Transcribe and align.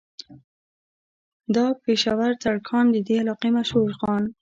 دا 1.55 1.65
پېشه 1.83 2.11
ور 2.17 2.31
ترکاڼ 2.43 2.85
د 2.91 2.97
دې 3.07 3.15
علاقې 3.21 3.49
مشهور 3.57 3.89
خان 3.99 4.23